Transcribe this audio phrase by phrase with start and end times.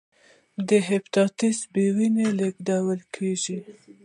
[0.67, 3.59] د هپاتایتس بي په وینه لېږدول کېږي.